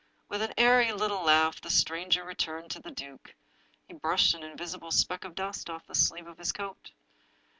[0.29, 3.35] With an airy little laugh the stranger returned to the duke.
[3.87, 6.91] He brushed an invisible speck of dust off the sleeve of his coat.